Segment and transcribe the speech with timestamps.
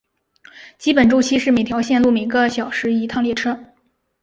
[0.79, 3.63] 基本周期是每条线路每个小时一趟列车。